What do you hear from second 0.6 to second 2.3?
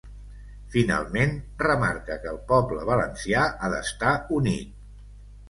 Finalment, remarca